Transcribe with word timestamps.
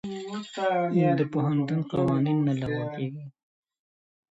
د 1.17 1.19
پوهنتون 1.31 1.79
قوانین 1.91 2.37
نه 2.47 2.53
لغوه 2.59 2.85
کېږي. 2.95 3.25